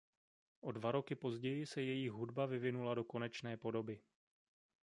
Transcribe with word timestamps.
O 0.61 0.71
dva 0.71 0.91
roky 0.91 1.15
později 1.15 1.65
se 1.65 1.81
jejich 1.81 2.11
hudba 2.11 2.45
vyvinula 2.45 2.93
do 2.95 3.03
konečné 3.03 3.57
podoby. 3.57 3.99